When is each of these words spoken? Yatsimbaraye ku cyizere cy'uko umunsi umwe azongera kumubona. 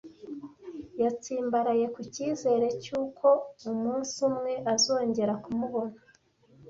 Yatsimbaraye 1.01 1.85
ku 1.93 1.99
cyizere 2.13 2.67
cy'uko 2.83 3.27
umunsi 3.71 4.15
umwe 4.29 4.53
azongera 4.73 5.33
kumubona. 5.43 5.95